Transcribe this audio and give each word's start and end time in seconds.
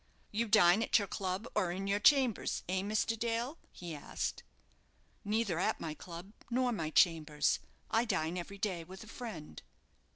"You 0.31 0.47
dine 0.47 0.81
at 0.81 0.97
your 0.97 1.07
club, 1.07 1.47
or 1.53 1.71
in 1.71 1.85
your 1.85 1.99
chambers, 1.99 2.63
eh, 2.67 2.81
Mr. 2.81 3.15
Dale?" 3.15 3.59
he 3.71 3.93
asked. 3.93 4.41
"Neither 5.23 5.59
at 5.59 5.79
my 5.79 5.93
club, 5.93 6.33
nor 6.49 6.71
my 6.71 6.89
chambers; 6.89 7.59
I 7.91 8.05
dine 8.05 8.35
every 8.35 8.57
day 8.57 8.83
with 8.83 9.03
a 9.03 9.07
friend." 9.07 9.61